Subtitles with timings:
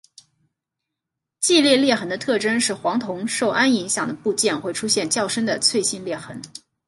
[1.41, 6.41] 季裂裂痕的特征是黄铜受氨影响的部件会出现较深的脆性裂痕。